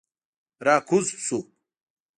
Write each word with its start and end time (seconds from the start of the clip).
را 0.65 0.75
کوز 0.87 1.07
شوو. 1.25 1.39